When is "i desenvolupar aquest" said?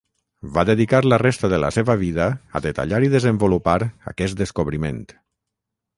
3.09-4.41